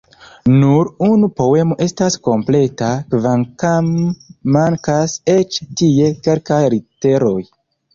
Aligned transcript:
Nur 0.61 0.87
unu 1.07 1.29
poemo 1.41 1.77
estas 1.87 2.17
kompleta, 2.29 2.89
kvankam 3.13 3.95
mankas 4.59 5.19
eĉ 5.39 5.65
tie 5.79 6.13
kelkaj 6.27 6.65
literoj. 6.79 7.41